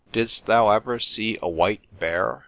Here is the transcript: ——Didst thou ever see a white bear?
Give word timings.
——Didst 0.11 0.47
thou 0.47 0.67
ever 0.71 0.97
see 0.97 1.37
a 1.43 1.47
white 1.47 1.81
bear? 1.99 2.39